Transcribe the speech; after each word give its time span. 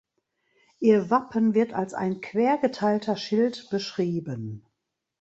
Ihr 0.79 1.11
Wappen 1.11 1.53
wird 1.53 1.73
als 1.73 1.93
ein 1.93 2.21
quer 2.21 2.57
geteilter 2.57 3.15
Schild 3.15 3.67
beschrieben. 3.69 4.65